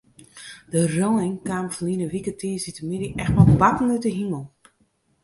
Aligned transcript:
De 0.73 0.81
rein 0.99 1.33
kaam 1.47 1.67
ferline 1.75 2.07
wike 2.13 2.33
tiisdeitemiddei 2.39 3.15
echt 3.21 3.33
mei 3.35 3.49
bakken 3.61 3.93
út 3.95 4.03
de 4.05 4.11
himel. 4.17 4.45